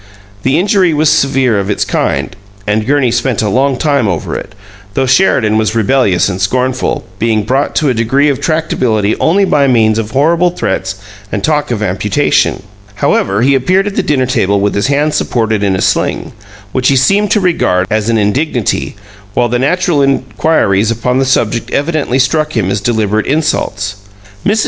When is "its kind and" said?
1.69-2.87